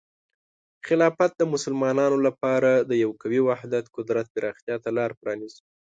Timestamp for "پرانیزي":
5.21-5.61